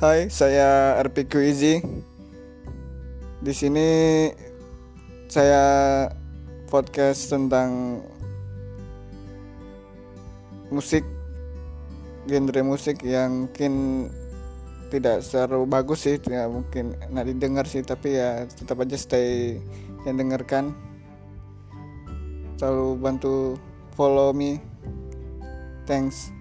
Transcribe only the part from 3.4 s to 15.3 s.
Di sini saya podcast tentang musik, genre musik yang mungkin tidak